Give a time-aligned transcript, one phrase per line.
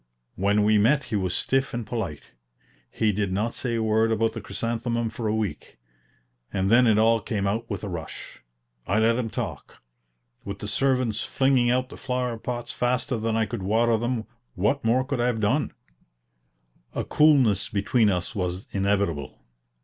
[0.33, 2.23] When we met he was stiff and polite.
[2.89, 5.77] He did not say a word about the chrysanthemum for a week,
[6.51, 8.39] and then it all came out with a rush.
[8.87, 9.83] I let him talk.
[10.43, 14.25] With the servants flinging out the flower pots faster than I could water them,
[14.55, 15.71] what more could I have done?
[16.95, 19.37] A coolness between us was inevitable.